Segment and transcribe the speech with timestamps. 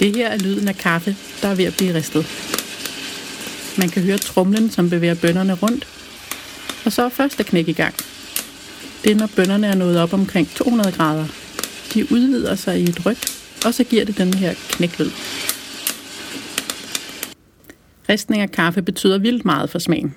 [0.00, 2.26] Det her er lyden af kaffe, der er ved at blive ristet.
[3.78, 5.88] Man kan høre trumlen, som bevæger bønderne rundt.
[6.84, 7.94] Og så er første knæk i gang.
[9.04, 11.26] Det er, når bønderne er nået op omkring 200 grader.
[11.94, 13.16] De udvider sig i et ryg,
[13.66, 15.10] og så giver det den her knæklyd.
[18.08, 20.14] Ristning af kaffe betyder vildt meget for smagen.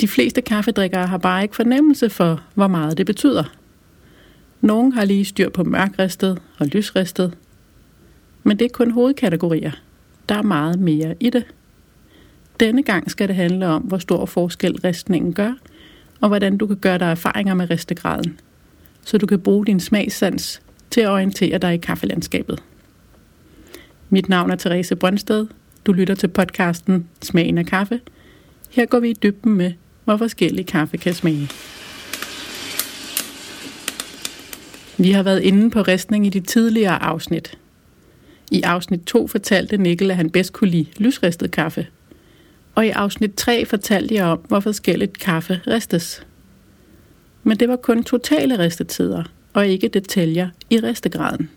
[0.00, 3.44] De fleste kaffedrikkere har bare ikke fornemmelse for, hvor meget det betyder.
[4.60, 7.34] Nogle har lige styr på mørkristet og lysristet,
[8.48, 9.72] men det er kun hovedkategorier.
[10.28, 11.44] Der er meget mere i det.
[12.60, 15.52] Denne gang skal det handle om, hvor stor forskel ristningen gør,
[16.20, 18.40] og hvordan du kan gøre dig erfaringer med ristegraden,
[19.04, 22.62] så du kan bruge din smagssans til at orientere dig i kaffelandskabet.
[24.10, 25.46] Mit navn er Therese Brøndsted.
[25.86, 28.00] Du lytter til podcasten Smagen af kaffe.
[28.70, 29.72] Her går vi i dybden med,
[30.04, 31.48] hvor forskellig kaffe kan smage.
[34.98, 37.58] Vi har været inde på ristning i de tidligere afsnit.
[38.50, 41.86] I afsnit 2 fortalte Nikkel, at han bedst kunne lide lysristet kaffe.
[42.74, 46.26] Og i afsnit 3 fortalte jeg om, hvor forskelligt kaffe ristes.
[47.42, 51.50] Men det var kun totale ristetider, og ikke detaljer i ristegraden.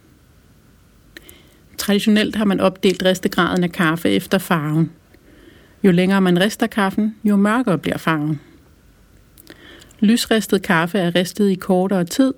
[1.77, 4.91] Traditionelt har man opdelt ristegraden af kaffe efter farven.
[5.83, 8.39] Jo længere man rister kaffen, jo mørkere bliver farven.
[9.99, 12.33] Lysristet kaffe er ristet i kortere tid,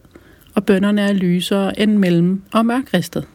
[0.56, 3.28] og bønderne er lysere end mellem- og mørkristet.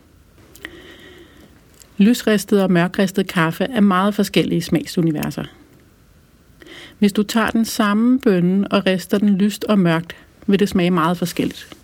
[1.98, 5.44] Lysristet og mørkristet kaffe er meget forskellige smagsuniverser.
[6.98, 10.90] Hvis du tager den samme bønne og rister den lyst og mørkt, vil det smage
[10.90, 11.76] meget forskelligt.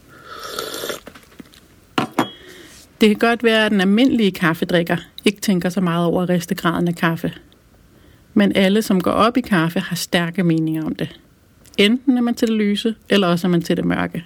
[3.00, 6.94] Det kan godt være, at den almindelige kaffedrikker ikke tænker så meget over ristegraden af
[6.94, 7.32] kaffe.
[8.34, 11.20] Men alle, som går op i kaffe, har stærke meninger om det.
[11.78, 14.24] Enten er man til det lyse, eller også er man til det mørke.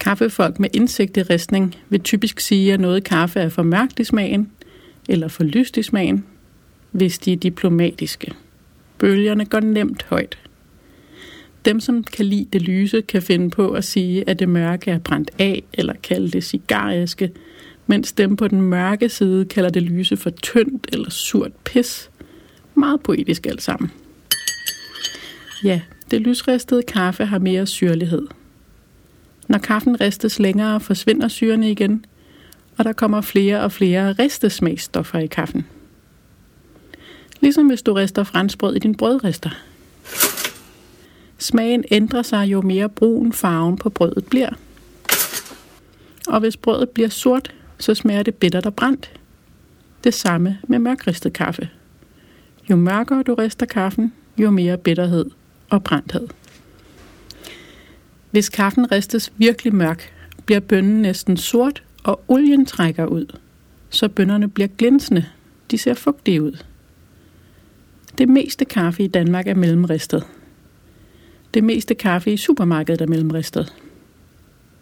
[0.00, 4.04] Kaffefolk med indsigt i ristning vil typisk sige, at noget kaffe er for mørkt i
[4.04, 4.50] smagen,
[5.08, 6.24] eller for lyst i smagen,
[6.90, 8.32] hvis de er diplomatiske.
[8.98, 10.38] Bølgerne går nemt højt.
[11.64, 14.98] Dem, som kan lide det lyse, kan finde på at sige, at det mørke er
[14.98, 17.30] brændt af, eller kalde det cigariske,
[17.86, 22.10] mens dem på den mørke side kalder det lyse for tyndt eller surt pis.
[22.74, 23.90] Meget poetisk alt sammen.
[25.64, 28.26] Ja, det lysristede kaffe har mere syrlighed.
[29.50, 32.04] Når kaffen ristes længere, forsvinder syrene igen,
[32.78, 35.66] og der kommer flere og flere ristesmagsstoffer i kaffen.
[37.40, 39.50] Ligesom hvis du rister franskbrød i din brødrister.
[41.38, 44.50] Smagen ændrer sig, jo mere brun farven på brødet bliver.
[46.28, 49.20] Og hvis brødet bliver sort, så smager det bittert og brændt.
[50.04, 51.68] Det samme med mørkristet kaffe.
[52.70, 55.30] Jo mørkere du rister kaffen, jo mere bitterhed
[55.70, 56.28] og brændthed.
[58.30, 60.12] Hvis kaffen ristes virkelig mørk,
[60.46, 63.26] bliver bønnen næsten sort, og olien trækker ud,
[63.90, 65.24] så bønnerne bliver glinsende.
[65.70, 66.64] De ser fugtige ud.
[68.18, 70.26] Det meste kaffe i Danmark er mellemristet.
[71.54, 73.74] Det meste kaffe i supermarkedet er mellemristet.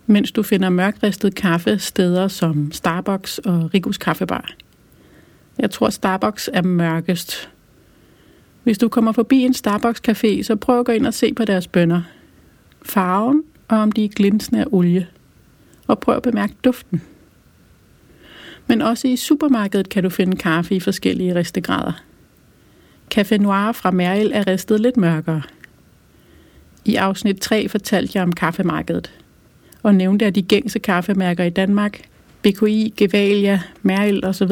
[0.07, 4.51] Mens du finder mørkristet kaffe steder som Starbucks og Rigus Kaffebar.
[5.59, 7.51] Jeg tror Starbucks er mørkest.
[8.63, 11.45] Hvis du kommer forbi en Starbucks café, så prøv at gå ind og se på
[11.45, 12.03] deres bønder
[12.89, 15.07] farven og om de er glinsende af olie.
[15.87, 17.03] Og prøv at bemærke duften.
[18.67, 21.93] Men også i supermarkedet kan du finde kaffe i forskellige ristegrader.
[23.15, 25.43] Café Noir fra Meril er ristet lidt mørkere.
[26.85, 29.13] I afsnit 3 fortalte jeg om kaffemarkedet,
[29.83, 32.01] og nævnte, at de gængse kaffemærker i Danmark,
[32.43, 34.51] BKI, Gevalia, Meril osv.,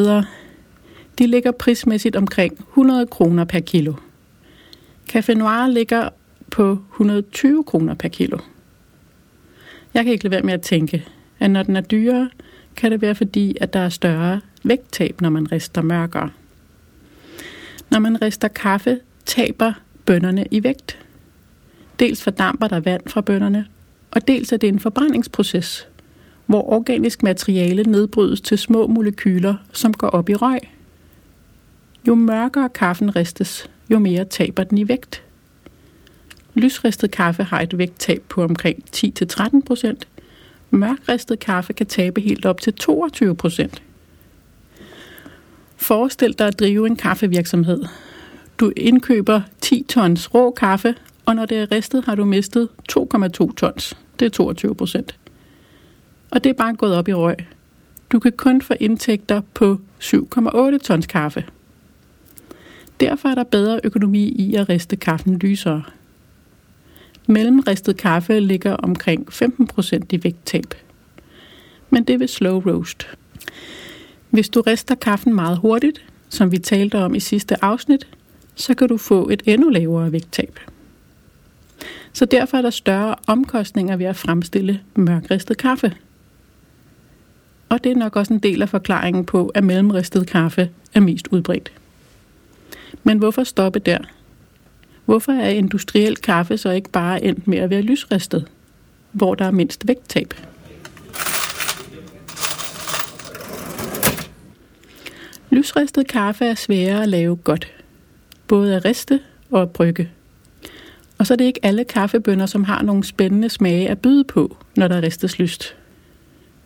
[1.19, 3.95] de ligger prismæssigt omkring 100 kroner per kilo.
[5.13, 6.09] Café Noir ligger
[6.51, 8.39] på 120 kroner per kilo.
[9.95, 11.09] Jeg kan ikke lade være med at tænke,
[11.39, 12.31] at når den er dyrere,
[12.77, 16.31] kan det være fordi, at der er større vægttab, når man rister mørkere.
[17.91, 19.73] Når man rister kaffe, taber
[20.07, 20.99] bønderne i vægt.
[21.99, 23.67] Dels fordamper der vand fra bønderne,
[24.11, 25.89] og dels er det en forbrændingsproces,
[26.47, 30.61] hvor organisk materiale nedbrydes til små molekyler, som går op i røg.
[32.09, 35.26] Jo mørkere kaffen ristes, jo mere taber den i vægt.
[36.57, 40.09] Lysristet kaffe har et vægttab på omkring 10-13 procent.
[40.71, 43.83] Mørkristet kaffe kan tabe helt op til 22 procent.
[45.77, 47.85] Forestil dig at drive en kaffevirksomhed.
[48.61, 50.95] Du indkøber 10 tons rå kaffe,
[51.27, 53.97] og når det er ristet, har du mistet 2,2 tons.
[54.19, 55.19] Det er 22 procent.
[56.31, 57.37] Og det er bare gået op i røg.
[58.13, 61.45] Du kan kun få indtægter på 7,8 tons kaffe.
[63.01, 65.83] Derfor er der bedre økonomi i at riste kaffen lysere.
[67.27, 70.75] Mellemristet kaffe ligger omkring 15% i vægttab.
[71.91, 73.09] Men det vil slow roast.
[74.31, 78.07] Hvis du rister kaffen meget hurtigt, som vi talte om i sidste afsnit,
[78.55, 80.61] så kan du få et endnu lavere vægttab.
[82.13, 85.97] Så derfor er der større omkostninger ved at fremstille mørkristet kaffe.
[87.69, 91.29] Og det er nok også en del af forklaringen på, at mellemristet kaffe er mest
[91.31, 91.73] udbredt.
[93.03, 93.99] Men hvorfor stoppe der?
[95.07, 98.49] Hvorfor er industriel kaffe så ikke bare endt med at være lysristet,
[99.13, 100.35] hvor der er mindst vægttab?
[105.51, 107.73] Lysristet kaffe er sværere at lave godt,
[108.49, 109.21] både at riste
[109.51, 110.11] og at brygge.
[111.19, 114.57] Og så er det ikke alle kaffebønner, som har nogle spændende smage at byde på,
[114.77, 115.77] når der ristes lyst.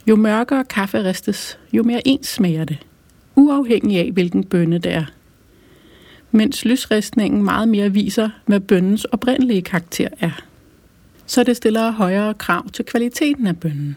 [0.07, 2.79] Jo mørkere kaffe ristes, jo mere ens smager det,
[3.37, 5.05] uafhængig af hvilken bønne det er.
[6.31, 10.43] Mens lysristningen meget mere viser, hvad bønnens oprindelige karakter er.
[11.27, 13.97] Så det stiller højere krav til kvaliteten af bønnen.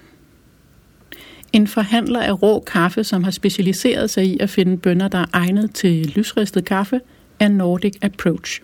[1.54, 5.26] En forhandler af rå kaffe, som har specialiseret sig i at finde bønner, der er
[5.34, 7.02] egnet til lysristet kaffe,
[7.40, 8.62] er Nordic Approach.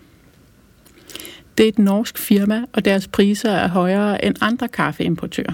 [1.58, 5.52] Det er et norsk firma, og deres priser er højere end andre kaffeimportører.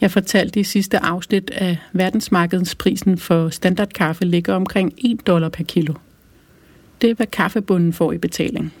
[0.00, 5.94] Jeg fortalte i sidste afsnit, at verdensmarkedsprisen for standardkaffe ligger omkring 1 dollar per kilo.
[7.04, 8.74] Det er, hvad kaffebunden får i betaling.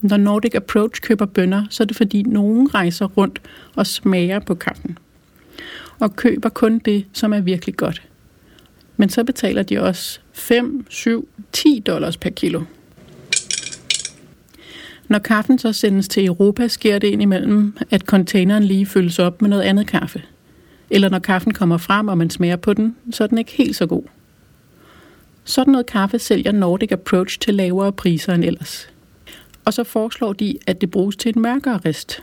[0.00, 3.40] Når Nordic Approach køber bønder, så er det fordi nogen rejser rundt
[3.74, 4.98] og smager på kaffen.
[6.00, 8.02] Og køber kun det, som er virkelig godt.
[8.96, 12.62] Men så betaler de også 5, 7, 10 dollars per kilo.
[15.08, 19.50] Når kaffen så sendes til Europa, sker det indimellem, at containeren lige fyldes op med
[19.50, 20.22] noget andet kaffe.
[20.90, 23.76] Eller når kaffen kommer frem, og man smager på den, så er den ikke helt
[23.76, 24.02] så god.
[25.44, 28.88] Sådan noget kaffe sælger Nordic Approach til lavere priser end ellers.
[29.64, 32.22] Og så foreslår de, at det bruges til en mørkere rist.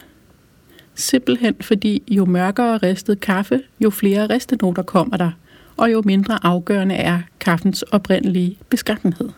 [0.95, 5.31] Simpelthen fordi jo mørkere ristet kaffe, jo flere ristenoter kommer der,
[5.77, 9.29] og jo mindre afgørende er kaffens oprindelige beskaffenhed.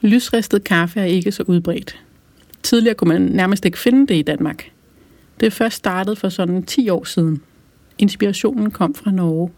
[0.00, 2.00] Lysristet kaffe er ikke så udbredt.
[2.62, 4.70] Tidligere kunne man nærmest ikke finde det i Danmark.
[5.40, 7.42] Det er først startet for sådan 10 år siden.
[7.98, 9.50] Inspirationen kom fra Norge.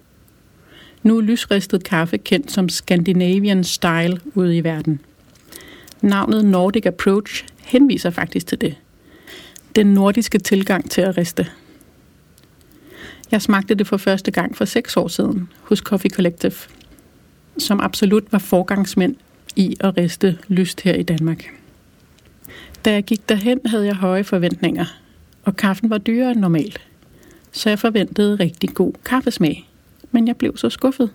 [1.02, 5.00] Nu er lysristet kaffe kendt som Scandinavian Style ude i verden.
[6.00, 8.74] Navnet Nordic Approach henviser faktisk til det.
[9.76, 11.46] Den nordiske tilgang til at riste.
[13.30, 16.54] Jeg smagte det for første gang for seks år siden hos Coffee Collective,
[17.58, 19.16] som absolut var forgangsmænd
[19.56, 21.44] i at riste lyst her i Danmark.
[22.84, 24.84] Da jeg gik derhen, havde jeg høje forventninger,
[25.44, 26.80] og kaffen var dyrere end normalt.
[27.52, 29.67] Så jeg forventede rigtig god kaffesmag.
[30.10, 31.10] Men jeg blev så skuffet.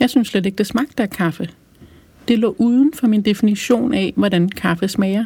[0.00, 1.48] Jeg synes slet ikke, det smagte af kaffe.
[2.28, 5.24] Det lå uden for min definition af, hvordan kaffe smager.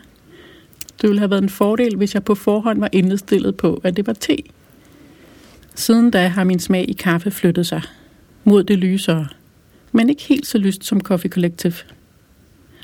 [1.01, 4.07] Det ville have været en fordel, hvis jeg på forhånd var indstillet på, at det
[4.07, 4.37] var te.
[5.75, 7.83] Siden da har min smag i kaffe flyttet sig
[8.45, 9.27] mod det lysere,
[9.93, 11.75] men ikke helt så lyst som Coffee Collective.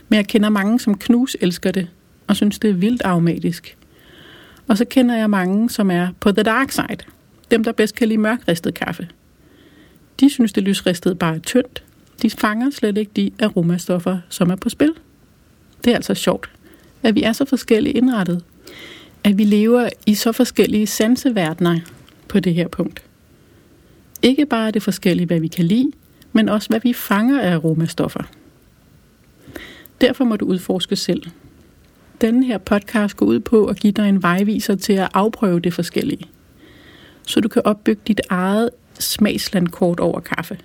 [0.09, 1.89] Men jeg kender mange, som knus elsker det,
[2.27, 3.77] og synes, det er vildt aromatisk.
[4.69, 6.99] Og så kender jeg mange, som er på the dark side.
[7.51, 9.09] Dem, der bedst kan lide mørkristet kaffe.
[10.21, 11.83] De synes, det lysristede bare er tyndt.
[12.23, 14.93] De fanger slet ikke de aromastoffer, som er på spil.
[15.85, 16.51] Det er altså sjovt,
[17.03, 18.45] at vi er så forskellige indrettet.
[19.25, 21.81] At vi lever i så forskellige sanseverdener
[22.29, 23.03] på det her punkt.
[24.23, 25.93] Ikke bare er det forskellige, hvad vi kan lide,
[26.33, 28.23] men også hvad vi fanger af aromastoffer.
[30.01, 31.23] Derfor må du udforske selv.
[32.21, 35.75] Denne her podcast går ud på at give dig en vejviser til at afprøve det
[35.75, 36.25] forskellige.
[37.27, 40.59] Så du kan opbygge dit eget smagslandkort over kaffe.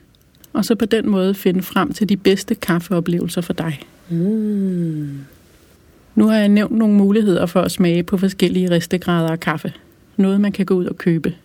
[0.54, 3.80] Og så på den måde finde frem til de bedste kaffeoplevelser for dig.
[4.10, 5.20] Mm.
[6.16, 9.74] Nu har jeg nævnt nogle muligheder for at smage på forskellige ristegrader af kaffe.
[10.18, 11.36] Noget man kan gå ud og købe.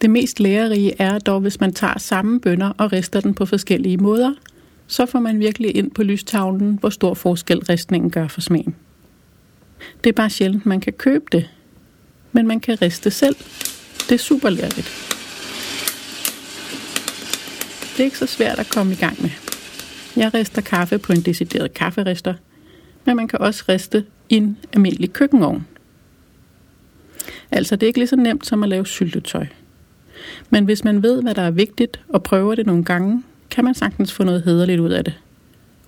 [0.00, 3.96] Det mest lærerige er dog, hvis man tager samme bønder og rister den på forskellige
[3.96, 4.34] måder–
[4.92, 8.74] så får man virkelig ind på lystavlen, hvor stor forskel ristningen gør for smagen.
[10.04, 11.50] Det er bare sjældent, man kan købe det,
[12.32, 13.36] men man kan riste selv.
[14.08, 15.18] Det er super lærligt.
[17.92, 19.30] Det er ikke så svært at komme i gang med.
[20.16, 22.34] Jeg rister kaffe på en decideret kafferister,
[23.04, 25.66] men man kan også riste i en almindelig køkkenovn.
[27.50, 29.46] Altså, det er ikke lige så nemt som at lave syltetøj.
[30.50, 33.74] Men hvis man ved, hvad der er vigtigt, og prøver det nogle gange, kan man
[33.74, 35.14] sagtens få noget hederligt ud af det.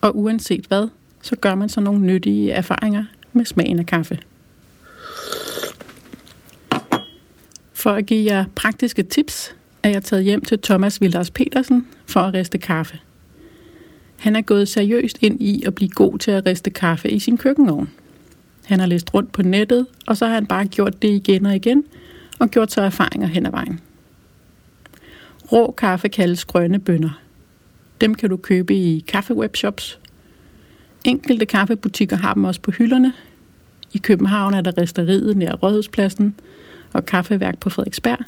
[0.01, 0.89] Og uanset hvad,
[1.23, 4.19] så gør man så nogle nyttige erfaringer med smagen af kaffe.
[7.73, 12.21] For at give jer praktiske tips, er jeg taget hjem til Thomas Vilders Petersen for
[12.21, 12.99] at riste kaffe.
[14.19, 17.39] Han er gået seriøst ind i at blive god til at riste kaffe i sin
[17.39, 17.91] køkkenovn.
[18.65, 21.57] Han har læst rundt på nettet, og så har han bare gjort det igen og
[21.57, 21.85] igen,
[22.39, 23.81] og gjort sig erfaringer hen ad vejen.
[25.53, 27.21] Rå kaffe kaldes grønne bønner.
[28.01, 30.01] Dem kan du købe i kaffewebshops.
[31.05, 33.13] Enkelte kaffebutikker har dem også på hylderne.
[33.93, 36.35] I København er der resteriet nær Rådhuspladsen
[36.93, 38.19] og kaffeværk på Frederiksberg.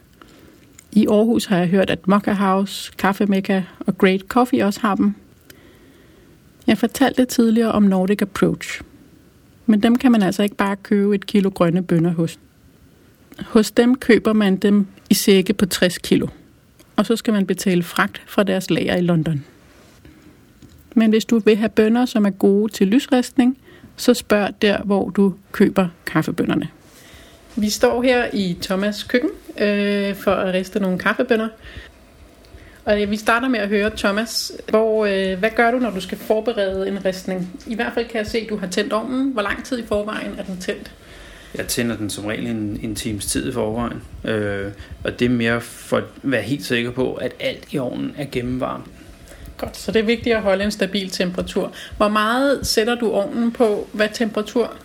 [0.93, 4.95] I Aarhus har jeg hørt, at Mocha House, Kaffe Mecca og Great Coffee også har
[4.95, 5.15] dem.
[6.67, 8.81] Jeg fortalte tidligere om Nordic Approach.
[9.67, 12.39] Men dem kan man altså ikke bare købe et kilo grønne bønner hos.
[13.47, 16.27] Hos dem køber man dem i sække på 60 kilo.
[16.97, 19.45] Og så skal man betale fragt fra deres lager i London.
[20.95, 23.59] Men hvis du vil have bønner, som er gode til lysristning,
[23.97, 26.69] så spørg der, hvor du køber kaffebønderne.
[27.57, 31.49] Vi står her i Thomas køkken øh, for at riste nogle kaffebønner.
[32.85, 36.19] Og vi starter med at høre Thomas, hvor, øh, hvad gør du, når du skal
[36.19, 37.61] forberede en ristning?
[37.67, 39.33] I hvert fald kan jeg se, at du har tændt ovnen.
[39.33, 40.93] Hvor lang tid i forvejen er den tændt?
[41.55, 44.03] Jeg tænder den som regel en, en times tid i forvejen.
[44.25, 44.73] Øh,
[45.05, 48.27] og det er mere for at være helt sikker på, at alt i ovnen er
[48.33, 48.87] gennemvarmt.
[49.57, 51.73] Godt, så det er vigtigt at holde en stabil temperatur.
[51.97, 53.89] Hvor meget sætter du ovnen på?
[53.93, 54.77] Hvad temperatur?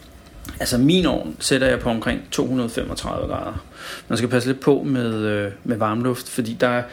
[0.59, 3.63] Altså min ovn sætter jeg på omkring 235 grader.
[4.07, 6.83] Man skal passe lidt på med, øh, med varmluft, fordi der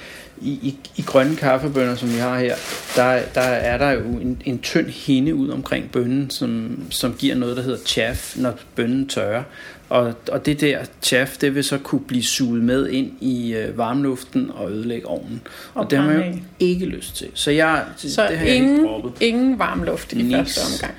[0.40, 2.54] i, i, i grønne kaffebønner, som vi har her,
[2.96, 7.34] der, der er der jo en, en tynd hinde ud omkring bønnen, som, som giver
[7.34, 9.42] noget, der hedder chaff, når bønnen tørrer.
[9.88, 13.78] Og, og det der chaff, det vil så kunne blive suget med ind i øh,
[13.78, 15.40] varmluften og ødelægge ovnen.
[15.74, 17.28] Og, og det har man jo ikke lyst til.
[17.34, 20.34] Så, jeg, så det har ingen, jeg ikke ingen varmluft i Nis.
[20.34, 20.94] første omgang.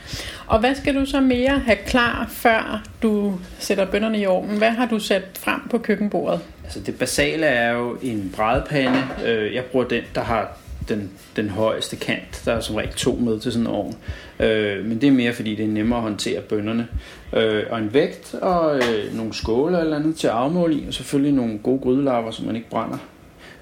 [0.47, 4.57] Og hvad skal du så mere have klar, før du sætter bønderne i ovnen?
[4.57, 6.39] Hvad har du sat frem på køkkenbordet?
[6.69, 9.03] Altså det basale er jo en brædepande.
[9.25, 10.57] Øh, jeg bruger den, der har
[10.89, 12.41] den, den højeste kant.
[12.45, 13.95] Der er som regel to med til sådan en ovn.
[14.39, 16.87] Øh, men det er mere, fordi det er nemmere at håndtere bønderne.
[17.33, 20.87] Øh, og en vægt og øh, nogle skåle eller andet til at afmåle i.
[20.87, 22.97] Og selvfølgelig nogle gode grydelapper, så man ikke brænder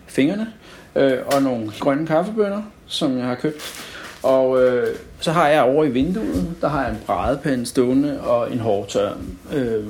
[0.07, 0.47] fingrene.
[0.95, 3.83] Øh, og nogle grønne kaffebønner, som jeg har købt.
[4.23, 4.87] Og øh,
[5.19, 9.09] så har jeg over i vinduet, der har jeg en brædepande stående og en hårdtør.
[9.53, 9.83] Øh,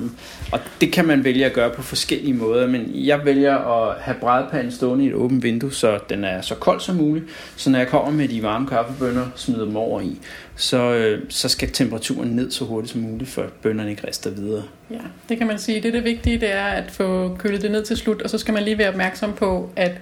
[0.52, 4.16] og det kan man vælge at gøre på forskellige måder, men jeg vælger at have
[4.20, 7.24] brædepanden stående i et åbent vindue, så den er så kold som muligt.
[7.56, 10.18] Så når jeg kommer med de varme kaffebønner, smider dem over i,
[10.56, 14.62] så, øh, så skal temperaturen ned så hurtigt som muligt, for bønderne ikke rister videre.
[14.90, 15.80] Ja, det kan man sige.
[15.80, 18.54] Det, det vigtige det er at få kølet det ned til slut, og så skal
[18.54, 19.92] man lige være opmærksom på, at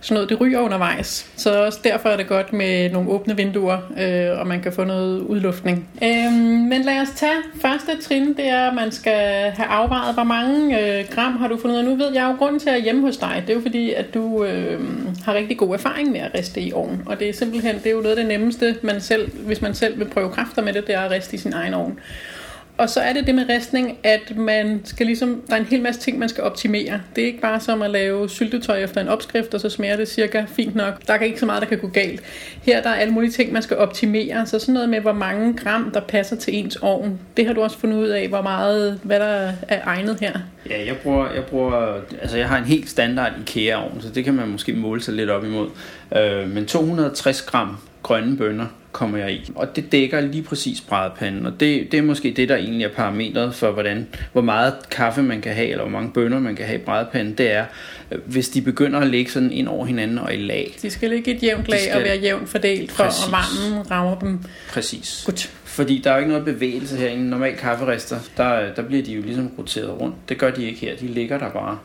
[0.00, 1.30] sådan noget det ryger undervejs.
[1.36, 4.84] Så også derfor er det godt med nogle åbne vinduer, øh, og man kan få
[4.84, 5.88] noget udluftning.
[6.02, 6.32] Øhm,
[6.72, 10.80] men lad os tage første trin, det er, at man skal have afvejet, hvor mange
[10.80, 11.78] øh, gram har du fundet.
[11.78, 13.92] Og nu ved jeg jo grunden til at hjemme hos dig, det er jo fordi,
[13.92, 14.80] at du øh,
[15.24, 17.02] har rigtig god erfaring med at riste i ovnen.
[17.06, 19.74] Og det er simpelthen, det er jo noget af det nemmeste, man selv, hvis man
[19.74, 21.98] selv vil prøve kræfter med det, det er at riste i sin egen ovn.
[22.78, 25.82] Og så er det det med ristning, at man skal ligesom, der er en hel
[25.82, 27.00] masse ting, man skal optimere.
[27.16, 30.08] Det er ikke bare som at lave syltetøj efter en opskrift, og så smager det
[30.08, 31.06] cirka fint nok.
[31.06, 32.22] Der er ikke så meget, der kan gå galt.
[32.62, 34.46] Her der er alle mulige ting, man skal optimere.
[34.46, 37.18] Så sådan noget med, hvor mange gram, der passer til ens ovn.
[37.36, 40.32] Det har du også fundet ud af, hvor meget, hvad der er egnet her.
[40.70, 44.34] Ja, jeg bruger, jeg bruger, altså jeg har en helt standard IKEA-ovn, så det kan
[44.34, 45.68] man måske måle sig lidt op imod.
[46.16, 47.76] Øh, men 260 gram
[48.06, 49.52] grønne bønner kommer jeg i.
[49.54, 52.88] Og det dækker lige præcis brædepanden, og det, det er måske det, der egentlig er
[52.88, 56.66] parametret for, hvordan, hvor meget kaffe man kan have, eller hvor mange bønner man kan
[56.66, 57.64] have i brædepanden, det er,
[58.10, 60.76] øh, hvis de begynder at ligge sådan ind over hinanden og i lag.
[60.82, 61.96] De skal ligge et jævnt lag skal...
[61.96, 63.24] og være jævnt fordelt, for præcis.
[63.26, 64.38] at varmen rammer dem.
[64.70, 65.22] Præcis.
[65.26, 65.52] Godt.
[65.64, 68.16] Fordi der er jo ikke noget bevægelse her i en normal kafferester.
[68.36, 70.14] Der, der bliver de jo ligesom roteret rundt.
[70.28, 70.96] Det gør de ikke her.
[70.96, 71.78] De ligger der bare.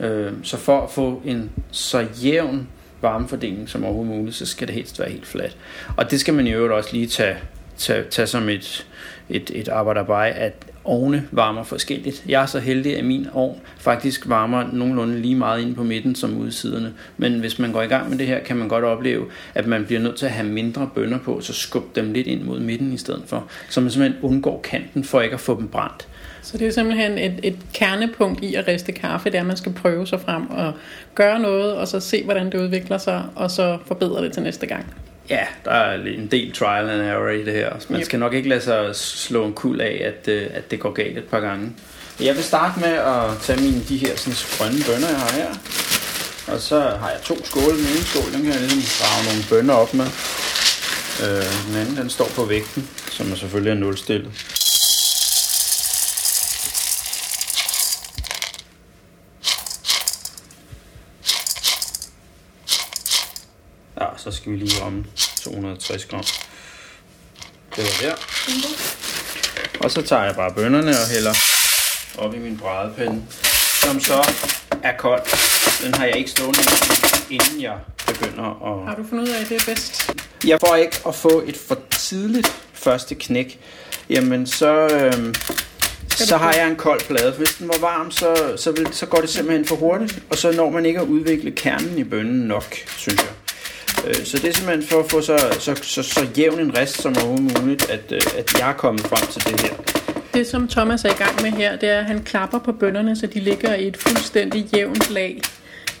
[0.00, 2.68] Øh, så for at få en så jævn
[3.04, 5.56] varmefordeling som overhovedet muligt, så skal det helst være helt fladt.
[5.96, 7.36] Og det skal man i øvrigt også lige tage,
[7.76, 8.86] tage, tage som et,
[9.28, 10.52] et, et arbejderbej, at
[10.84, 12.24] ovne varmer forskelligt.
[12.28, 16.14] Jeg er så heldig, at min ovn faktisk varmer nogenlunde lige meget inde på midten
[16.14, 16.94] som udsiderne.
[17.16, 19.84] Men hvis man går i gang med det her, kan man godt opleve, at man
[19.84, 22.92] bliver nødt til at have mindre bønder på, så skub dem lidt ind mod midten
[22.92, 23.46] i stedet for.
[23.68, 26.08] Så man simpelthen undgår kanten for ikke at få dem brændt.
[26.44, 29.56] Så det er simpelthen et, et kernepunkt i at riste kaffe, det er, at man
[29.56, 30.72] skal prøve sig frem og
[31.14, 34.66] gøre noget, og så se, hvordan det udvikler sig, og så forbedre det til næste
[34.66, 34.94] gang.
[35.30, 37.72] Ja, der er en del trial and error i det her.
[37.88, 38.04] Man yep.
[38.04, 41.18] skal nok ikke lade sig slå en kul af, at, øh, at det går galt
[41.18, 41.72] et par gange.
[42.20, 45.50] Jeg vil starte med at tage mine de her sådan, grønne bønner, jeg har her.
[46.54, 47.76] Og så har jeg to skåle.
[47.78, 50.08] Den ene skål, den kan jeg ligesom grave nogle bønner op med.
[51.24, 54.30] Øh, den anden, den står på vægten, som er selvfølgelig er nulstillet.
[64.24, 65.04] Så skal vi lige ramme
[65.42, 66.24] 260 gram.
[67.76, 68.14] Det var der.
[69.84, 71.34] Og så tager jeg bare bønnerne og hælder
[72.18, 73.22] op i min brædepande,
[73.84, 74.30] som så
[74.82, 75.22] er kold.
[75.84, 76.60] Den har jeg ikke stående
[77.30, 78.88] inden jeg begynder at...
[78.88, 80.10] Har du fundet ud af, at det er bedst?
[80.46, 83.60] Jeg får ikke at få et for tidligt første knæk,
[84.10, 85.34] jamen så, øhm,
[86.10, 87.32] så har jeg en kold plade.
[87.32, 90.52] Hvis den var varm, så, så, vil, så går det simpelthen for hurtigt, og så
[90.52, 93.43] når man ikke at udvikle kernen i bønnen nok, synes jeg.
[94.06, 97.02] Øh, så det er simpelthen for at få så, så, så, så jævn en rest
[97.02, 99.74] som overhovedet muligt, at, øh, at jeg er kommet frem til det her.
[100.34, 103.16] Det, som Thomas er i gang med her, det er, at han klapper på bønderne,
[103.16, 105.40] så de ligger i et fuldstændig jævnt lag.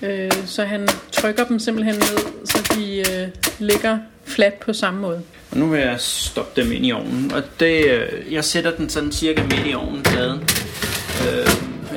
[0.02, 5.22] Øh, så han trykker dem simpelthen ned, så de øh, ligger fladt på samme måde.
[5.50, 7.32] Og nu vil jeg stoppe dem ind i ovnen.
[7.32, 10.40] Og det, øh, jeg sætter den sådan cirka midt i ovnen, pladen.
[10.40, 11.46] Øh,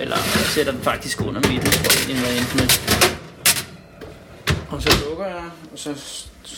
[0.01, 2.17] eller jeg sætter den faktisk under midten, tror jeg,
[2.55, 2.96] med.
[4.77, 5.89] Og så lukker jeg, og så,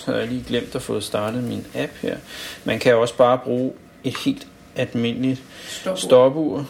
[0.05, 2.17] har jeg lige glemt at få startet min app her.
[2.63, 3.71] Man kan også bare bruge
[4.03, 5.95] et helt almindeligt stopur.
[5.95, 6.69] stopur.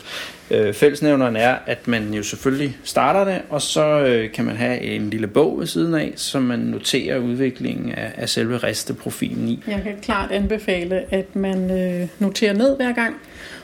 [0.52, 4.82] Øh, fællesnævneren er, at man jo selvfølgelig starter det, og så øh, kan man have
[4.82, 9.64] en lille bog ved siden af, som man noterer udviklingen af, af selve resteprofilen i.
[9.68, 13.16] Jeg kan klart anbefale, at man øh, noterer ned hver gang,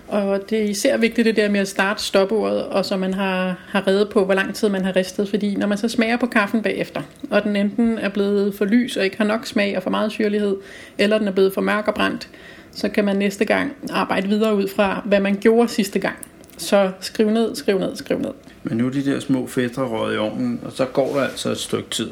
[0.08, 3.56] og det er især vigtigt det der med at starte stopordet, og så man har,
[3.68, 5.30] har reddet på, hvor lang tid man har ristet.
[5.30, 8.98] Fordi når man så smager på kaffen bagefter, og den enten er blevet for lys
[8.98, 10.56] og ikke har nok smag og for meget syrlighed,
[10.98, 12.30] eller den er blevet for mørk og brændt,
[12.72, 16.16] så kan man næste gang arbejde videre ud fra, hvad man gjorde sidste gang.
[16.58, 18.32] Så skriv ned, skriv ned, skriv ned.
[18.64, 21.50] Men nu er de der små fætter røget i ovnen, og så går der altså
[21.50, 22.10] et stykke tid.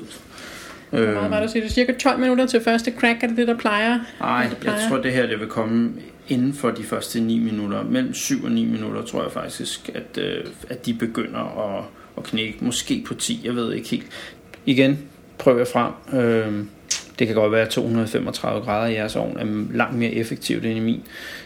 [0.90, 1.64] Hvor meget var det, siger?
[1.64, 4.00] Det er cirka 12 minutter til første crack, er det det, der plejer?
[4.20, 5.92] Nej, jeg tror, det her det vil komme
[6.34, 7.84] inden for de første 9 minutter.
[7.84, 11.84] Mellem 7 og 9 minutter, tror jeg faktisk, at, øh, at de begynder at,
[12.18, 12.58] at knække.
[12.62, 14.06] Måske på 10, jeg ved ikke helt.
[14.66, 15.00] Igen,
[15.38, 16.20] prøv jeg frem.
[16.20, 16.66] Øh,
[17.20, 20.78] det kan godt være, at 235 grader i jeres ovn er langt mere effektivt end
[20.78, 21.04] i min.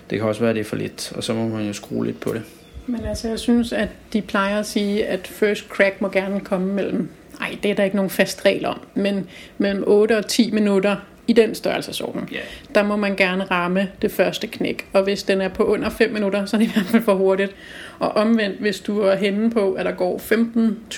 [0.09, 2.05] Det kan også være, at det er for lidt, og så må man jo skrue
[2.05, 2.41] lidt på det.
[2.87, 6.73] Men altså, jeg synes, at de plejer at sige, at first crack må gerne komme
[6.73, 7.09] mellem...
[7.39, 9.27] Nej, det er der ikke nogen fast regel om, men
[9.57, 10.95] mellem 8 og 10 minutter
[11.27, 12.43] i den størrelsesorden, yeah.
[12.75, 14.87] der må man gerne ramme det første knæk.
[14.93, 17.13] Og hvis den er på under 5 minutter, så er det i hvert fald for
[17.13, 17.55] hurtigt.
[17.99, 20.21] Og omvendt, hvis du er henne på, at der går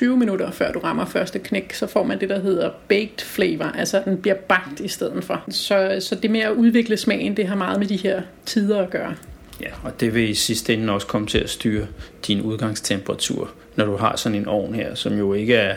[0.04, 3.66] 15-20 minutter, før du rammer første knæk, så får man det, der hedder baked flavor.
[3.66, 5.44] Altså, den bliver bagt i stedet for.
[5.50, 8.90] Så, så det med at udvikle smagen, det har meget med de her tider at
[8.90, 9.16] gøre.
[9.62, 11.88] Ja, og det vil i sidste ende også komme til at styre
[12.28, 15.76] din udgangstemperatur, når du har sådan en ovn her, som jo ikke er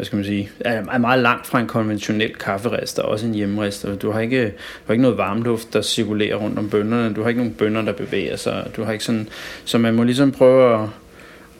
[0.00, 3.96] hvad skal man sige, er meget langt fra en konventionel kafferester, også en hjemmerester.
[3.96, 7.14] Du har ikke, du har ikke noget varmluft, der cirkulerer rundt om bønderne.
[7.14, 8.70] Du har ikke nogen bønder, der bevæger sig.
[8.76, 9.28] Du har ikke sådan,
[9.64, 10.88] så man må ligesom prøve at,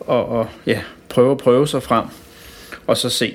[0.00, 2.05] og, og, ja, prøve at prøve sig frem,
[2.87, 3.35] og så se.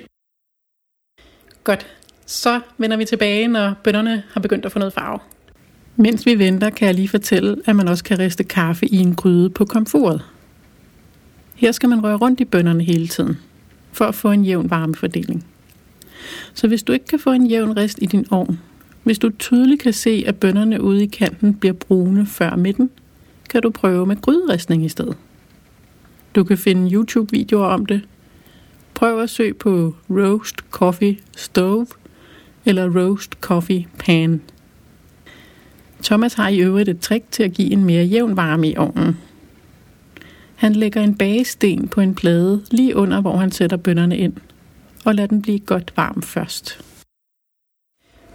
[1.63, 1.87] Godt.
[2.25, 5.19] Så vender vi tilbage, når bønderne har begyndt at få noget farve.
[5.95, 9.15] Mens vi venter, kan jeg lige fortælle, at man også kan riste kaffe i en
[9.15, 10.21] gryde på komfuret.
[11.55, 13.39] Her skal man røre rundt i bønderne hele tiden
[13.95, 15.45] for at få en jævn varmefordeling.
[16.53, 18.59] Så hvis du ikke kan få en jævn rest i din ovn,
[19.03, 22.89] hvis du tydeligt kan se, at bønderne ude i kanten bliver brune før midten,
[23.49, 25.17] kan du prøve med gryderistning i stedet.
[26.35, 28.01] Du kan finde YouTube-videoer om det.
[28.93, 31.87] Prøv at søge på Roast Coffee Stove
[32.65, 34.41] eller Roast Coffee Pan.
[36.03, 39.17] Thomas har i øvrigt et trick til at give en mere jævn varme i ovnen.
[40.55, 44.33] Han lægger en bagesten på en plade lige under, hvor han sætter bønderne ind,
[45.05, 46.81] og lader den blive godt varm først.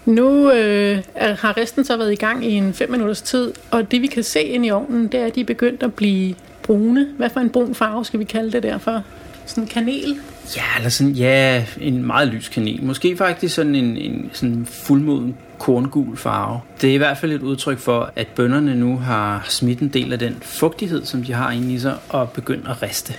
[0.06, 4.02] Nu øh, har resten så været i gang i en 5 minutters tid, og det
[4.02, 7.08] vi kan se ind i ovnen, det er, at de er begyndt at blive brune.
[7.16, 9.04] Hvad for en brun farve skal vi kalde det der for?
[9.46, 10.20] Sådan kanel?
[10.56, 12.84] Ja, eller sådan, ja, en meget lys kanel.
[12.84, 16.60] Måske faktisk sådan en, en sådan fuldmoden korngul farve.
[16.80, 20.12] Det er i hvert fald et udtryk for, at bønderne nu har smidt en del
[20.12, 23.14] af den fugtighed, som de har inde i sig, og begyndt at riste.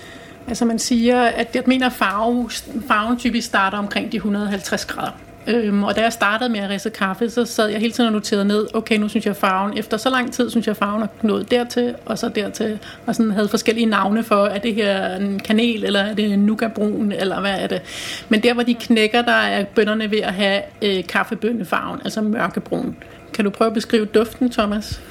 [0.47, 2.49] Altså man siger, at jeg mener, farve,
[2.87, 5.11] farven typisk starter omkring de 150 grader.
[5.47, 8.13] Øhm, og da jeg startede med at riste kaffe, så sad jeg hele tiden og
[8.13, 11.07] noterede ned, okay, nu synes jeg farven, efter så lang tid, synes jeg farven er
[11.21, 15.39] nået dertil, og så dertil, og sådan havde forskellige navne for, er det her en
[15.39, 17.81] kanel, eller er det nougatbrun, eller hvad er det.
[18.29, 22.95] Men der, hvor de knækker, der er bønderne ved at have øh, kaffebønnefarven, altså mørkebrun.
[23.33, 25.01] Kan du prøve at beskrive duften, Thomas?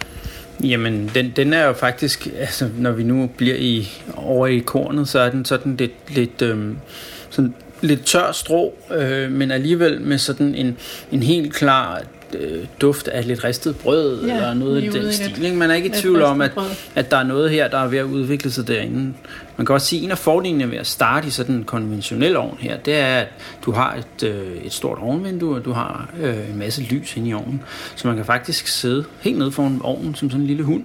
[0.65, 5.09] Jamen, den, den er jo faktisk, altså, når vi nu bliver i, over i kornet,
[5.09, 6.77] så er den sådan lidt, lidt øhm,
[7.31, 10.77] sådan lidt tør strå, øh, men alligevel med sådan en,
[11.13, 12.03] en helt klar
[12.35, 15.55] øh, duft af lidt ristet brød ja, eller noget i den stil.
[15.55, 16.51] Man er ikke i tvivl om, at,
[16.95, 19.13] at der er noget her, der er ved at udvikle sig derinde.
[19.61, 22.37] Man kan også sige, at en af fordelene ved at starte i sådan en konventionel
[22.37, 23.29] ovn her, det er, at
[23.65, 27.29] du har et, øh, et stort ovnvindue, og du har øh, en masse lys inde
[27.29, 27.63] i ovnen.
[27.97, 30.83] Så man kan faktisk sidde helt nede foran ovnen som sådan en lille hund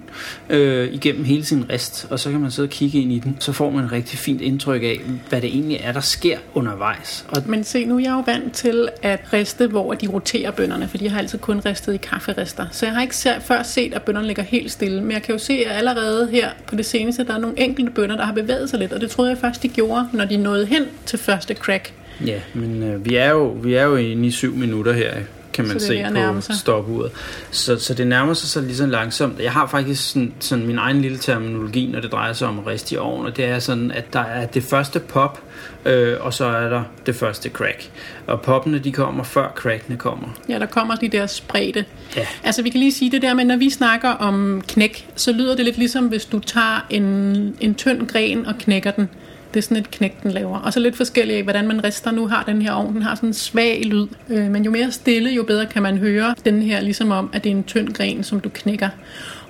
[0.50, 3.36] øh, igennem hele sin rest, og så kan man sidde og kigge ind i den.
[3.40, 7.26] Så får man et rigtig fint indtryk af, hvad det egentlig er, der sker undervejs.
[7.28, 10.88] Og Men se, nu er jeg jo vant til at riste, hvor de roterer bønderne,
[10.88, 12.66] for de har altid kun ristet i kafferister.
[12.70, 15.02] Så jeg har ikke før set, at bønderne ligger helt stille.
[15.02, 17.92] Men jeg kan jo se, at allerede her på det seneste, der er nogle enkelte
[17.92, 20.36] bønder, der har bevæget sig lidt, og det troede jeg først, de gjorde, når de
[20.36, 21.92] nåede hen til første crack.
[22.26, 25.14] Ja, men øh, vi, er jo, vi er jo inde i syv minutter her,
[25.56, 26.06] kan man se
[26.46, 27.10] på stopuret.
[27.50, 29.40] Så, så det nærmer sig så lige så langsomt.
[29.40, 32.92] Jeg har faktisk sådan, sådan min egen lille terminologi, når det drejer sig om rist
[32.92, 35.42] i ovnen, og det er sådan, at der er det første pop,
[35.84, 37.90] øh, og så er der det første crack.
[38.26, 40.28] Og poppene, de kommer før crackene kommer.
[40.48, 41.84] Ja, der kommer de der spredte.
[42.16, 42.26] Ja.
[42.44, 45.56] Altså, vi kan lige sige det der med, når vi snakker om knæk, så lyder
[45.56, 49.08] det lidt ligesom, hvis du tager en, en tynd gren og knækker den.
[49.56, 50.58] Det er sådan et knæk, den laver.
[50.58, 52.10] Og så lidt forskelligt af, hvordan man rister.
[52.10, 54.06] Nu har den her ovn, den har sådan en svag lyd.
[54.28, 57.44] Øh, men jo mere stille, jo bedre kan man høre den her, ligesom om, at
[57.44, 58.88] det er en tynd gren, som du knækker.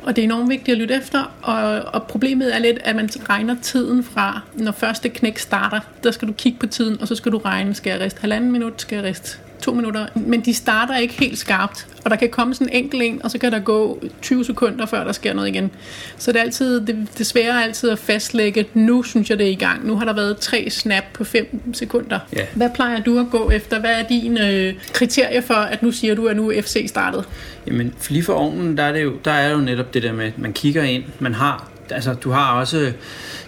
[0.03, 3.09] Og det er enormt vigtigt at lytte efter, og, og problemet er lidt, at man
[3.29, 7.15] regner tiden fra, når første knæk starter, der skal du kigge på tiden, og så
[7.15, 10.55] skal du regne, skal jeg riste halvanden minut, skal jeg riste to minutter, men de
[10.55, 13.53] starter ikke helt skarpt, og der kan komme sådan en enkelt en, og så kan
[13.53, 15.71] der gå 20 sekunder, før der sker noget igen.
[16.19, 19.47] Så det er altid, det, det svære er altid at fastlægge, nu synes jeg det
[19.47, 22.19] er i gang, nu har der været tre snap på 5 sekunder.
[22.37, 22.47] Ja.
[22.55, 23.81] Hvad plejer du at gå efter?
[23.81, 27.25] Hvad er dine øh, kriterier for, at nu siger du, at nu er FC startet?
[27.67, 30.25] Jamen, lige for ovnen, der er, det jo, der er jo netop det der med,
[30.25, 32.93] at man kigger ind, man har altså, du har også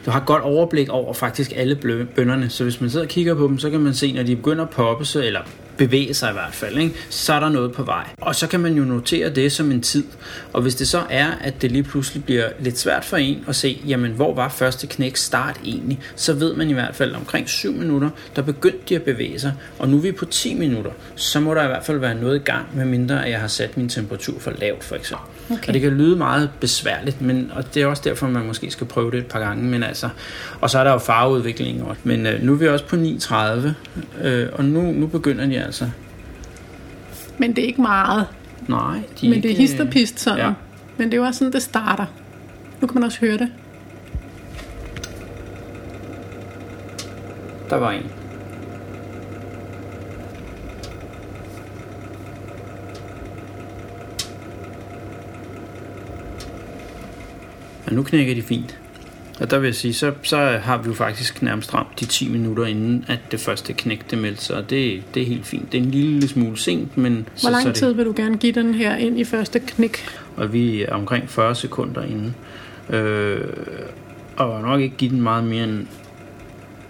[0.06, 1.74] du har godt overblik over faktisk alle
[2.16, 4.36] bønderne, så hvis man sidder og kigger på dem, så kan man se, når de
[4.36, 5.40] begynder at poppe sig, eller
[5.78, 6.94] bevæge sig i hvert fald, ikke?
[7.10, 8.06] så er der noget på vej.
[8.20, 10.04] Og så kan man jo notere det som en tid.
[10.52, 13.56] Og hvis det så er, at det lige pludselig bliver lidt svært for en at
[13.56, 17.48] se, jamen hvor var første knæk start egentlig, så ved man i hvert fald omkring
[17.48, 19.52] 7 minutter, der begyndte de at bevæge sig.
[19.78, 22.36] Og nu er vi på 10 minutter, så må der i hvert fald være noget
[22.36, 25.26] i gang, medmindre at jeg har sat min temperatur for lavt for eksempel.
[25.50, 25.68] Okay.
[25.68, 28.86] Og det kan lyde meget besværligt, men, og det er også derfor, man måske skal
[28.86, 29.64] prøve det et par gange.
[29.64, 30.08] Men altså,
[30.60, 32.00] og så er der jo farveudvikling også.
[32.04, 35.90] Men øh, nu er vi også på 9.30, øh, og nu, nu begynder de altså.
[37.38, 38.26] Men det er ikke meget.
[38.68, 39.00] Nej.
[39.20, 40.38] De Men det er histerpist sådan.
[40.38, 40.52] Ja.
[40.96, 42.06] Men det er jo også sådan, det starter.
[42.80, 43.52] Nu kan man også høre det.
[47.70, 48.10] Der var en.
[57.86, 58.78] Og nu knækker de fint.
[59.40, 62.28] Og der vil jeg sige, så, så har vi jo faktisk nærmest ramt de 10
[62.28, 64.56] minutter inden, at det første knæk det meldte sig.
[64.56, 65.72] Og det, det er helt fint.
[65.72, 67.14] Det er en lille smule sent, men...
[67.14, 67.96] Hvor så, lang så tid det...
[67.96, 70.06] vil du gerne give den her ind i første knæk?
[70.36, 72.34] Og vi er omkring 40 sekunder inden.
[72.90, 73.44] Øh,
[74.36, 75.86] og nok ikke give den meget mere end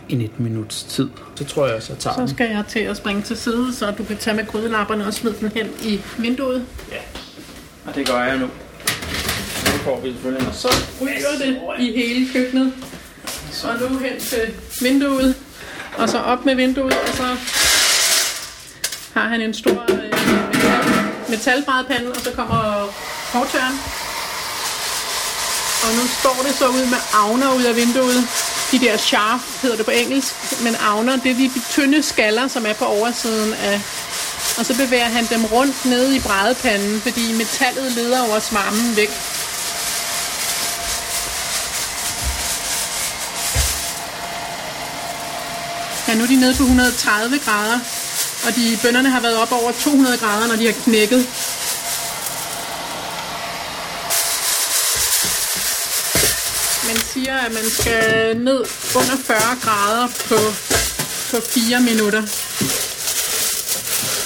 [0.08, 1.08] en et minuts tid.
[1.34, 4.04] Så tror jeg, så tager Så skal jeg til at springe til side, så du
[4.04, 6.64] kan tage med grydelapperne og smide den hen i vinduet.
[6.92, 6.96] Ja,
[7.86, 8.46] og det gør jeg nu
[9.78, 10.48] får vi selvfølgelig.
[10.48, 10.68] Og så
[11.02, 12.72] ryger det i hele køkkenet.
[13.64, 15.34] Og nu hen til vinduet.
[15.98, 17.26] Og så op med vinduet, og så
[19.14, 20.84] har han en stor øh, metal,
[21.28, 22.58] metalbrædpande, og så kommer
[23.32, 23.76] hårdtøren.
[25.84, 28.22] Og nu står det så ud med avner ud af vinduet.
[28.70, 32.66] De der sharp hedder det på engelsk, men avner, det er de tynde skaller, som
[32.66, 33.80] er på oversiden af
[34.58, 39.10] og så bevæger han dem rundt ned i brædepanden, fordi metallet leder over svarmen væk.
[46.18, 47.78] Nu er de nede på 130 grader,
[48.46, 51.22] og de bønderne har været op over 200 grader, når de har knækket.
[56.88, 58.60] Man siger, at man skal ned
[59.00, 60.38] under 40 grader på,
[61.30, 62.22] på 4 minutter.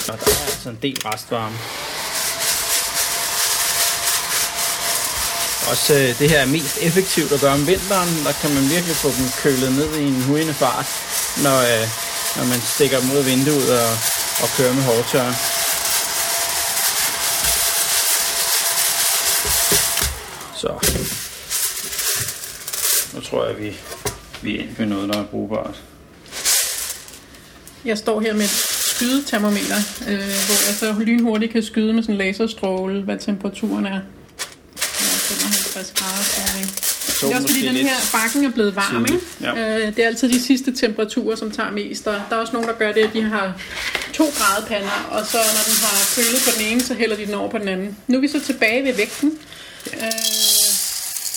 [0.09, 1.57] Og der er altså en del restvarme.
[5.71, 8.25] Også øh, det her er mest effektivt at gøre om vinteren.
[8.25, 11.89] Der kan man virkelig få dem kølet ned i en hurende fart når, øh,
[12.37, 13.91] når man stikker dem ud af vinduet og,
[14.43, 15.35] og kører med hårdtørren.
[20.63, 20.71] Så.
[23.15, 23.77] Nu tror jeg, vi,
[24.43, 25.83] vi er med noget, der er brugbart.
[27.85, 28.51] Jeg står her med et
[28.95, 29.77] skydetermometer,
[30.09, 34.01] øh, hvor jeg så lynhurtigt kan skyde med sådan en laserstråle, hvad temperaturen er.
[34.77, 39.05] 55 grader så det er også fordi, den her bakken er blevet varm.
[39.05, 39.19] Ikke?
[39.41, 39.79] Ja.
[39.79, 42.07] Øh, det er altid de sidste temperaturer, som tager mest.
[42.07, 43.55] Og der er også nogen, der gør det, at de har
[44.13, 47.27] to grader pander, og så når den har kølet på den ene, så hælder de
[47.27, 47.97] den over på den anden.
[48.07, 49.39] Nu er vi så tilbage ved vægten.
[49.93, 50.07] Ja.
[50.07, 50.13] Øh,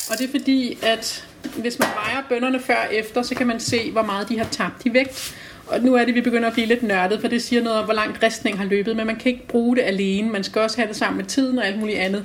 [0.10, 1.24] og det er fordi, at
[1.56, 4.48] Hvis man vejer bønderne før og efter, så kan man se, hvor meget de har
[4.52, 5.34] tabt i vægt.
[5.68, 7.86] Og nu er det, vi begynder at blive lidt nørdet, for det siger noget om,
[7.86, 10.30] hvor langt ristning har løbet, men man kan ikke bruge det alene.
[10.30, 12.20] Man skal også have det sammen med tiden og alt muligt andet.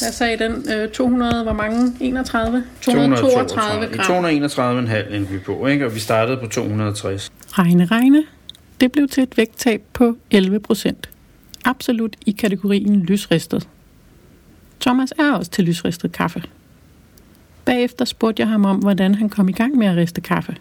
[0.00, 0.72] Hvad sagde den?
[0.72, 1.92] Øh, 200, hvor mange?
[2.00, 2.64] 31?
[2.80, 4.24] 232 gram.
[4.24, 5.86] 231,5 endte vi på, ikke?
[5.86, 7.32] og vi startede på 260.
[7.48, 8.24] Regne, regne.
[8.80, 11.08] Det blev til et vægttab på 11 procent.
[11.64, 13.68] Absolut i kategorien lysristet.
[14.80, 16.42] Thomas er også til lysristet kaffe.
[17.64, 20.56] Bagefter spurgte jeg ham om, hvordan han kom i gang med at riste kaffe.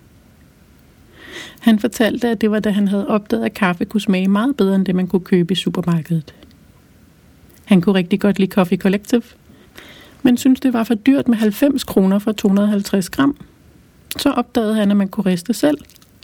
[1.60, 4.76] Han fortalte, at det var da han havde opdaget, at kaffe kunne smage meget bedre
[4.76, 6.36] end det, man kunne købe i supermarkedet.
[7.66, 9.22] Han kunne rigtig godt lide Coffee Collective,
[10.24, 13.38] men syntes, det var for dyrt med 90 kroner for 250 gram.
[14.18, 15.78] Så opdagede han, at man kunne riste selv,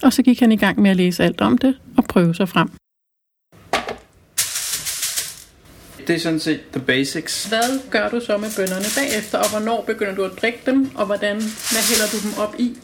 [0.04, 2.50] og så gik han i gang med at læse alt om det og prøve sig
[2.50, 2.70] frem.
[6.08, 7.46] Det er sådan set the basics.
[7.46, 11.06] Hvad gør du så med bønderne bagefter, og hvornår begynder du at drikke dem, og
[11.06, 12.78] hvordan, hvad hælder du dem op i?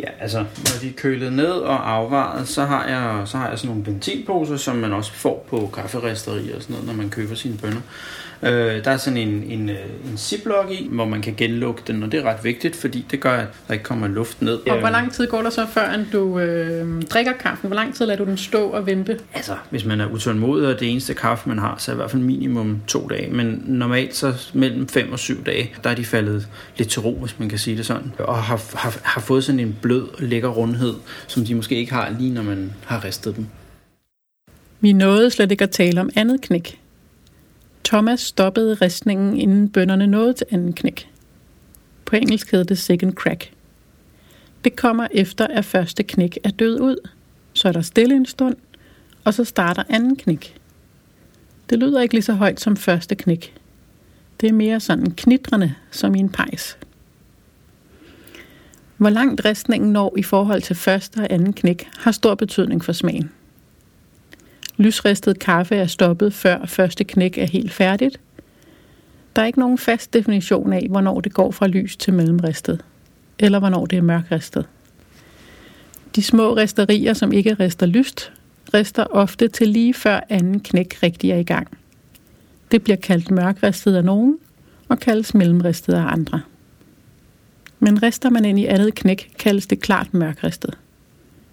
[0.00, 3.58] Ja, altså, når de er kølet ned og afvaret, så har jeg, så har jeg
[3.58, 7.34] sådan nogle ventilposer, som man også får på kafferisterier og sådan noget, når man køber
[7.34, 7.80] sine bønner.
[8.42, 9.76] Øh, der er sådan en, en, øh,
[10.10, 13.20] en ziplock i, hvor man kan genlukke den, og det er ret vigtigt, fordi det
[13.20, 14.58] gør, at der ikke kommer luft ned.
[14.70, 17.66] Og hvor lang tid går der så, før du øh, drikker kaffen?
[17.68, 19.18] Hvor lang tid lader du den stå og vente?
[19.34, 22.10] Altså, hvis man er utålmodig, og det eneste kaffe, man har, så er i hvert
[22.10, 23.30] fald minimum to dage.
[23.30, 27.18] Men normalt så mellem 5 og 7 dage, der er de faldet lidt til ro,
[27.18, 28.12] hvis man kan sige det sådan.
[28.18, 30.94] Og har, har, har fået sådan en blød, lækker rundhed,
[31.26, 33.46] som de måske ikke har lige når man har ristet dem.
[34.80, 36.80] Vi nåede slet ikke at tale om andet knæk.
[37.84, 41.08] Thomas stoppede ristningen, inden bønderne nåede til anden knæk.
[42.04, 43.50] På engelsk hedder det second crack.
[44.64, 46.96] Det kommer efter, at første knæk er død ud.
[47.52, 48.56] Så er der stille en stund,
[49.24, 50.57] og så starter anden knæk.
[51.70, 53.54] Det lyder ikke lige så højt som første knæk.
[54.40, 56.78] Det er mere sådan knitrende, som i en pejs.
[58.96, 62.92] Hvor langt ristningen når i forhold til første og anden knæk, har stor betydning for
[62.92, 63.30] smagen.
[64.76, 68.20] Lysristet kaffe er stoppet før første knæk er helt færdigt.
[69.36, 72.84] Der er ikke nogen fast definition af, hvornår det går fra lys til mellemristet,
[73.38, 74.66] eller hvornår det er mørkristet.
[76.16, 78.32] De små risterier, som ikke rister lyst,
[78.74, 81.68] rister ofte til lige før anden knæk rigtig er i gang.
[82.70, 84.38] Det bliver kaldt mørkristet af nogen,
[84.88, 86.40] og kaldes mellemristet af andre.
[87.78, 90.78] Men rister man ind i andet knæk, kaldes det klart mørkristet.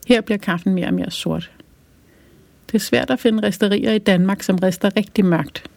[0.08, 1.52] Her bliver kaffen mere og mere sort.
[2.68, 5.70] Det er svært at finde risterier i Danmark, som rister rigtig mørkt.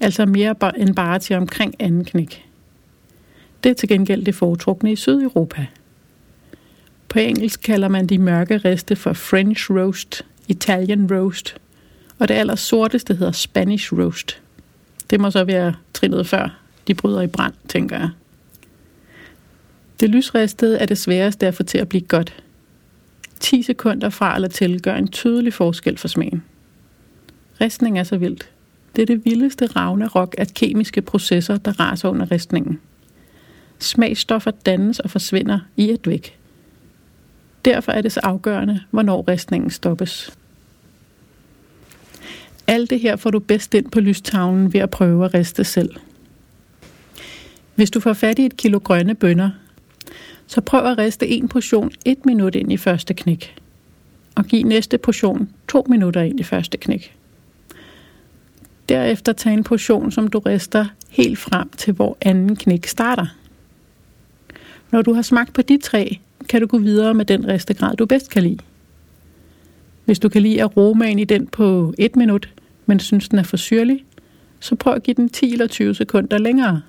[0.00, 2.44] Altså mere end bare til omkring anden knæk.
[3.64, 5.66] Det er til gengæld det foretrukne i Sydeuropa.
[7.08, 11.56] På engelsk kalder man de mørke riste for French roast, Italian roast,
[12.18, 14.42] og det aller sorteste hedder Spanish roast.
[15.10, 16.58] Det må så være trinnet før.
[16.86, 18.10] De bryder i brand, tænker jeg.
[20.00, 22.42] Det lysristede er det sværeste at få til at blive godt.
[23.40, 26.42] 10 sekunder fra eller til gør en tydelig forskel for smagen.
[27.60, 28.50] Ristning er så vildt.
[28.96, 32.80] Det er det vildeste ragnarok af kemiske processer, der raser under ristningen.
[33.78, 36.35] Smagsstoffer dannes og forsvinder i et væk.
[37.66, 40.38] Derfor er det så afgørende, hvornår ristningen stoppes.
[42.66, 45.96] Alt det her får du bedst ind på lystavlen ved at prøve at riste selv.
[47.74, 49.50] Hvis du får fat i et kilo grønne bønner,
[50.46, 53.56] så prøv at riste en portion et minut ind i første knæk.
[54.34, 57.16] Og giv næste portion to minutter ind i første knæk.
[58.88, 63.26] Derefter tag en portion, som du rister helt frem til, hvor anden knæk starter.
[64.90, 68.06] Når du har smagt på de tre, kan du gå videre med den ristegrad, du
[68.06, 68.58] bedst kan lide.
[70.04, 72.48] Hvis du kan lide aromaen i den på et minut,
[72.86, 74.04] men synes den er for syrlig,
[74.60, 76.82] så prøv at give den 10 eller 20 sekunder længere.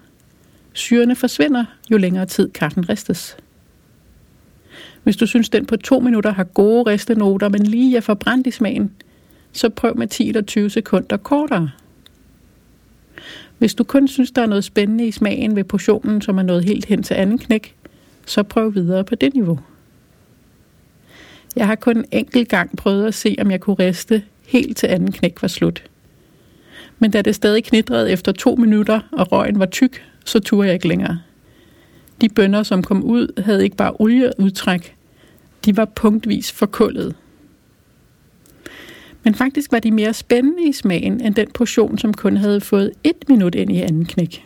[0.74, 3.38] Syrene forsvinder, jo længere tid kaffen ristes.
[5.04, 8.52] Hvis du synes, den på to minutter har gode ristenoter, men lige er forbrændt i
[8.52, 8.92] smagen,
[9.52, 11.70] så prøv med 10 eller 20 sekunder kortere.
[13.58, 16.66] Hvis du kun synes, der er noget spændende i smagen ved portionen, som er noget
[16.66, 17.76] helt hen til anden knæk,
[18.28, 19.60] så prøv videre på det niveau.
[21.56, 24.88] Jeg har kun en enkelt gang prøvet at se, om jeg kunne riste helt til
[24.88, 25.84] anden knæk var slut.
[27.00, 30.74] Men da det stadig knitrede efter to minutter, og røgen var tyk, så turde jeg
[30.74, 31.20] ikke længere.
[32.22, 34.96] De bønder, som kom ud, havde ikke bare olieudtræk,
[35.66, 37.16] de var punktvis forkullet.
[39.24, 42.92] Men faktisk var de mere spændende i smagen end den portion, som kun havde fået
[43.04, 44.46] et minut ind i anden knæk.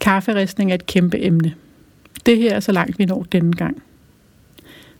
[0.00, 1.54] Kafferistning er et kæmpe emne.
[2.26, 3.82] Det her er så langt vi når denne gang.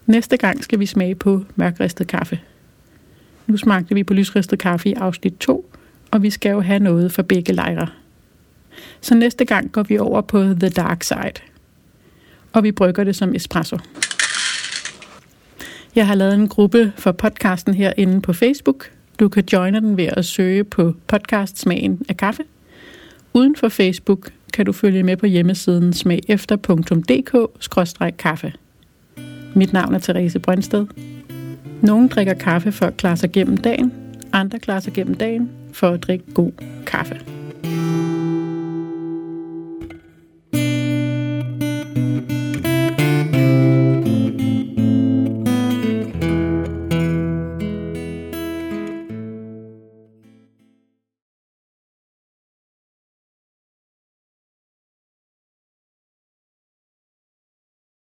[0.07, 2.41] Næste gang skal vi smage på mørkristet kaffe.
[3.47, 5.71] Nu smagte vi på lysristet kaffe i afsnit 2,
[6.11, 7.89] og vi skal jo have noget for begge lejre.
[9.01, 11.41] Så næste gang går vi over på The Dark Side.
[12.53, 13.79] Og vi brygger det som espresso.
[15.95, 18.91] Jeg har lavet en gruppe for podcasten herinde på Facebook.
[19.21, 22.43] Du kan joine den ved at søge på podcast Smagen af kaffe.
[23.33, 28.53] Uden for Facebook kan du følge med på hjemmesiden smagefter.dk-kaffe.
[29.55, 30.87] Mit navn er Therese Brøndsted.
[31.83, 33.93] Nogle drikker kaffe for at klare sig gennem dagen,
[34.33, 36.53] andre klarer sig gennem dagen for at drikke god
[36.87, 37.21] kaffe.